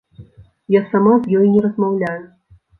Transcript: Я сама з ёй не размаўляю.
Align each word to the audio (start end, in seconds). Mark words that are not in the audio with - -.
Я 0.77 0.81
сама 0.95 1.13
з 1.19 1.37
ёй 1.41 1.47
не 1.53 1.61
размаўляю. 1.69 2.21